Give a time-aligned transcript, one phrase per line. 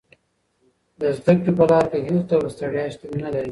[0.99, 3.49] د زده کړې په لار کې هېڅ ډول ستړیا شتون نه لري.